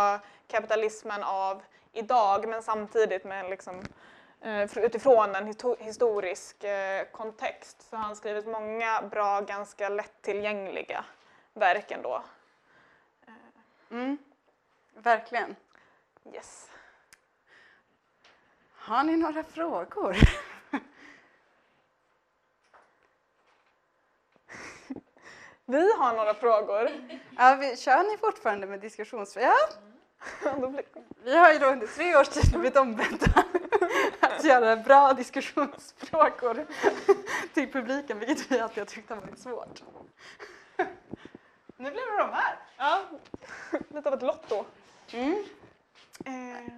[0.48, 1.62] kapitalismen av
[1.92, 3.82] idag, men samtidigt med liksom,
[4.40, 7.82] eh, utifrån en histo- historisk eh, kontext.
[7.90, 11.04] Så har han skrivit många bra, ganska lättillgängliga
[11.54, 12.22] verk ändå.
[13.90, 14.18] Mm.
[14.94, 15.56] Verkligen.
[16.34, 16.70] Yes.
[18.88, 20.16] Har ni några frågor?
[25.66, 26.90] Vi har några frågor.
[27.36, 29.50] Ja, vi, kör ni fortfarande med diskussionsfrågor?
[30.44, 30.84] Ja, blir-
[31.24, 33.44] vi har ju då under tre års tid blivit ombedda
[34.20, 36.66] att göra bra diskussionsfrågor
[37.54, 39.82] till publiken, vilket vi alltid har tyckt har varit svårt.
[41.76, 42.56] Nu blev det de här.
[42.76, 43.00] Ja,
[43.88, 44.64] lite av ett lotto.
[45.12, 45.44] Mm.
[46.24, 46.77] Ehm,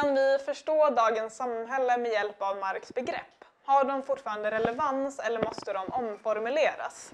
[0.00, 3.44] kan vi förstå dagens samhälle med hjälp av Marx begrepp?
[3.64, 7.12] Har de fortfarande relevans eller måste de omformuleras?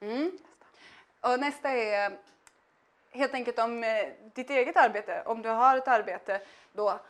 [0.00, 0.38] Mm.
[1.20, 2.18] Och nästa är
[3.10, 6.40] helt enkelt om eh, ditt eget arbete, om du har ett arbete
[6.72, 7.00] då,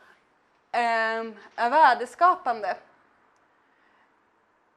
[0.71, 2.77] ehm, är värdeskapande.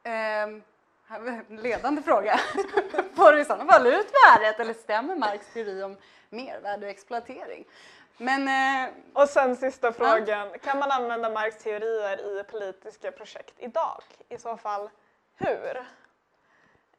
[0.03, 0.63] Ehm,
[1.49, 2.41] ledande fråga.
[3.17, 5.97] Får du i sådana fall ut värdet eller stämmer Marx teori om
[6.31, 7.65] mervärde och exploatering?
[8.19, 14.03] Men eh, Och sen sista frågan, kan man använda Marx teorier i politiska projekt idag?
[14.29, 14.91] I så fall
[15.37, 15.87] hur?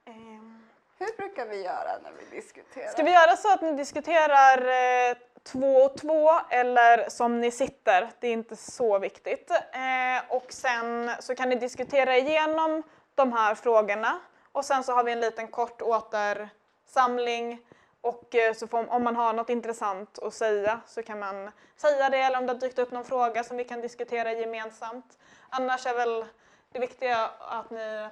[0.05, 0.67] Ehm,
[0.99, 2.87] hur brukar vi göra när vi diskuterar?
[2.87, 8.09] Ska vi göra så att ni diskuterar eh, två och två eller som ni sitter?
[8.19, 9.51] Det är inte så viktigt.
[9.51, 12.83] Eh, och sen så kan ni diskutera igenom
[13.15, 14.19] de här frågorna
[14.51, 17.59] och sen så har vi en liten kort återsamling
[18.01, 22.09] och eh, så får, om man har något intressant att säga så kan man säga
[22.09, 25.17] det eller om det har dykt upp någon fråga som vi kan diskutera gemensamt.
[25.49, 26.25] Annars är väl
[26.71, 28.07] det viktiga att ni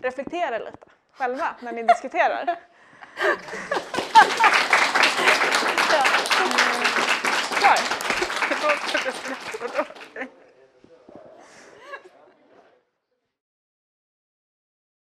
[0.00, 2.58] reflekterar lite själva när ni diskuterar.
[7.58, 7.78] Klar.